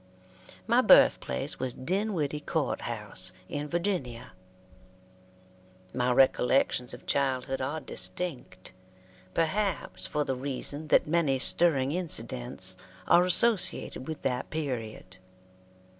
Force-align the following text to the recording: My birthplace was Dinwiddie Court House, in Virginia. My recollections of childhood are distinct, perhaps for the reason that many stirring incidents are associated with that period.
My 0.65 0.81
birthplace 0.81 1.59
was 1.59 1.75
Dinwiddie 1.75 2.39
Court 2.39 2.81
House, 2.89 3.33
in 3.47 3.67
Virginia. 3.67 4.31
My 5.93 6.11
recollections 6.11 6.91
of 6.95 7.05
childhood 7.05 7.61
are 7.61 7.79
distinct, 7.79 8.71
perhaps 9.35 10.07
for 10.07 10.23
the 10.23 10.33
reason 10.35 10.87
that 10.87 11.05
many 11.05 11.37
stirring 11.37 11.91
incidents 11.91 12.77
are 13.07 13.23
associated 13.25 14.07
with 14.07 14.23
that 14.23 14.49
period. 14.49 15.17